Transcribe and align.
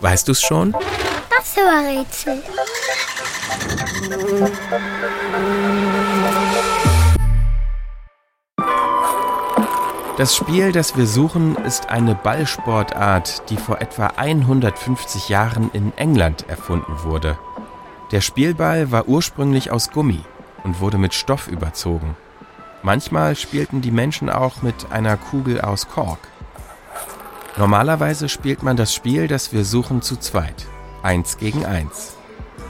Weißt 0.00 0.28
du's 0.28 0.40
schon? 0.40 0.72
Das 1.30 1.56
war 1.56 1.82
Rätsel. 1.84 2.42
Das 10.16 10.34
Spiel, 10.34 10.72
das 10.72 10.96
wir 10.96 11.06
suchen, 11.06 11.54
ist 11.64 11.90
eine 11.90 12.16
Ballsportart, 12.16 13.48
die 13.50 13.56
vor 13.56 13.80
etwa 13.80 14.08
150 14.16 15.28
Jahren 15.28 15.70
in 15.72 15.92
England 15.96 16.48
erfunden 16.48 17.04
wurde. 17.04 17.38
Der 18.10 18.20
Spielball 18.20 18.90
war 18.90 19.06
ursprünglich 19.06 19.70
aus 19.70 19.90
Gummi 19.90 20.24
und 20.64 20.80
wurde 20.80 20.98
mit 20.98 21.14
Stoff 21.14 21.46
überzogen. 21.46 22.16
Manchmal 22.82 23.36
spielten 23.36 23.80
die 23.80 23.90
Menschen 23.90 24.28
auch 24.28 24.62
mit 24.62 24.90
einer 24.90 25.16
Kugel 25.16 25.60
aus 25.60 25.88
Kork. 25.88 26.18
Normalerweise 27.58 28.28
spielt 28.28 28.62
man 28.62 28.76
das 28.76 28.94
Spiel, 28.94 29.26
das 29.26 29.52
wir 29.52 29.64
suchen, 29.64 30.00
zu 30.00 30.14
zweit. 30.16 30.66
Eins 31.02 31.38
gegen 31.38 31.66
eins. 31.66 32.16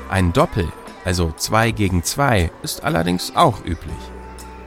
Ein 0.09 0.33
Doppel, 0.33 0.67
also 1.05 1.31
zwei 1.37 1.73
gegen 1.73 2.03
zwei, 2.05 2.51
ist 2.63 2.83
allerdings 2.83 3.37
auch 3.37 3.63
üblich. 3.67 3.99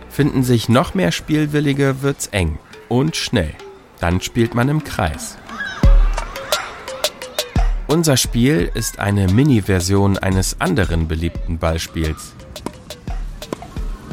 Finden 0.09 0.43
sich 0.43 0.69
noch 0.69 0.93
mehr 0.93 1.11
Spielwillige, 1.11 2.03
wird's 2.03 2.27
eng 2.27 2.59
und 2.87 3.15
schnell. 3.15 3.55
Dann 3.99 4.21
spielt 4.21 4.53
man 4.53 4.69
im 4.69 4.83
Kreis. 4.83 5.37
Unser 7.87 8.15
Spiel 8.15 8.69
ist 8.75 8.99
eine 8.99 9.27
Mini-Version 9.27 10.19
eines 10.19 10.61
anderen 10.61 11.07
beliebten 11.07 11.57
Ballspiels. 11.57 12.33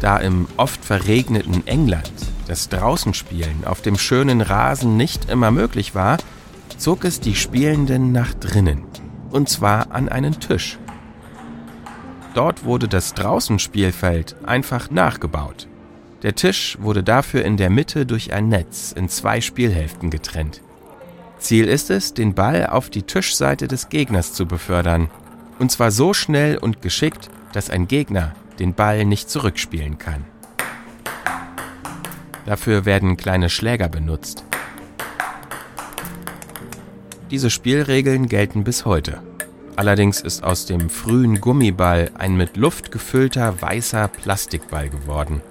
Da 0.01 0.17
im 0.17 0.49
oft 0.57 0.83
verregneten 0.83 1.67
England 1.67 2.13
das 2.49 2.69
Draußenspielen 2.69 3.65
auf 3.65 3.83
dem 3.83 3.99
schönen 3.99 4.41
Rasen 4.41 4.97
nicht 4.97 5.31
immer 5.31 5.51
möglich 5.51 5.95
war, 5.95 6.19
zog 6.79 7.05
es 7.05 7.21
die 7.21 7.35
Spielenden 7.35 8.13
nach 8.13 8.35
drinnen, 8.35 8.85
und 9.31 9.49
zwar 9.49 9.93
an 9.93 10.09
einen 10.09 10.41
Tisch. 10.41 10.79
Dort 12.35 12.65
wurde 12.65 12.89
das 12.89 13.15
Draußenspielfeld 13.15 14.37
einfach 14.45 14.91
nachgebaut. 14.91 15.69
Der 16.23 16.35
Tisch 16.35 16.79
wurde 16.81 17.03
dafür 17.03 17.45
in 17.45 17.57
der 17.57 17.71
Mitte 17.71 18.07
durch 18.07 18.33
ein 18.33 18.49
Netz 18.49 18.93
in 18.93 19.09
zwei 19.09 19.41
Spielhälften 19.41 20.11
getrennt. 20.11 20.63
Ziel 21.39 21.69
ist 21.69 21.91
es, 21.91 22.15
den 22.15 22.35
Ball 22.35 22.67
auf 22.67 22.91
die 22.91 23.03
Tischseite 23.03 23.69
des 23.69 23.89
Gegners 23.89 24.33
zu 24.33 24.47
befördern. 24.47 25.11
Und 25.59 25.71
zwar 25.71 25.91
so 25.91 26.15
schnell 26.15 26.59
und 26.59 26.83
geschickt, 26.83 27.31
dass 27.53 27.71
ein 27.71 27.87
Gegner 27.87 28.33
den 28.59 28.75
Ball 28.75 29.05
nicht 29.05 29.31
zurückspielen 29.31 29.99
kann. 29.99 30.25
Dafür 32.49 32.87
werden 32.87 33.19
kleine 33.19 33.51
Schläger 33.51 33.91
benutzt. 33.91 34.43
Diese 37.31 37.51
Spielregeln 37.51 38.27
gelten 38.27 38.65
bis 38.65 38.87
heute. 38.87 39.21
Allerdings 39.77 40.23
ist 40.23 40.43
aus 40.43 40.65
dem 40.65 40.89
frühen 40.89 41.43
Gummiball 41.43 42.11
ein 42.17 42.39
mit 42.39 42.57
Luft 42.57 42.91
gefüllter 42.91 43.61
weißer 43.61 44.09
Plastikball 44.09 44.89
geworden. 44.89 45.43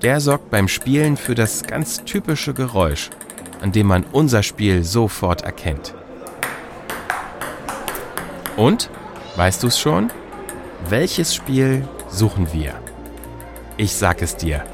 Der 0.00 0.20
sorgt 0.20 0.48
beim 0.48 0.66
Spielen 0.66 1.18
für 1.18 1.34
das 1.34 1.62
ganz 1.62 2.02
typische 2.04 2.54
Geräusch, 2.54 3.10
an 3.60 3.70
dem 3.70 3.88
man 3.88 4.04
unser 4.12 4.42
Spiel 4.42 4.82
sofort 4.82 5.42
erkennt. 5.42 5.92
Und, 8.56 8.88
weißt 9.36 9.62
du 9.62 9.66
es 9.66 9.78
schon? 9.78 10.10
Welches 10.88 11.34
Spiel 11.34 11.86
suchen 12.08 12.50
wir? 12.54 12.72
Ich 13.76 13.92
sag 13.92 14.22
es 14.22 14.38
dir. 14.38 14.64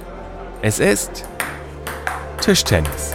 Es 0.63 0.79
ist 0.79 1.25
Tischtennis. 2.43 3.13